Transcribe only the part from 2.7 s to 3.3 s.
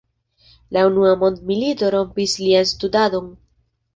studadon.